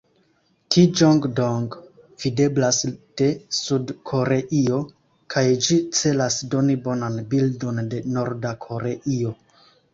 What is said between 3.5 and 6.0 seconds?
Sud-Koreio kaj ĝi